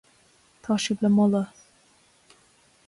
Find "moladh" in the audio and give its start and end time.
1.17-1.51